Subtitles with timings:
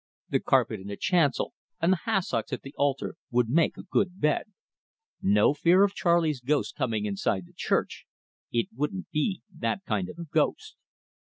[0.29, 4.19] The carpet in the chancel and the hassocks at the altar would make a good
[4.19, 4.45] bed.
[5.21, 8.07] No fear of Charley's ghost coming inside the church
[8.51, 10.75] it wouldn't be that kind of a ghost.